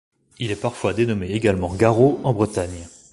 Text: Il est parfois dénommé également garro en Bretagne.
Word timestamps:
Il 0.39 0.49
est 0.49 0.59
parfois 0.59 0.95
dénommé 0.95 1.27
également 1.29 1.75
garro 1.75 2.19
en 2.23 2.33
Bretagne. 2.33 2.87